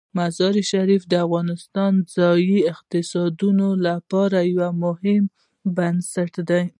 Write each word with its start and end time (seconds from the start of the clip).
مزارشریف 0.17 1.03
د 1.11 1.13
افغانستان 1.25 1.91
د 2.01 2.03
ځایي 2.15 2.59
اقتصادونو 2.73 3.67
لپاره 3.87 4.39
یو 4.57 4.67
مهم 4.83 5.23
بنسټ 5.77 6.33
دی. 6.49 6.63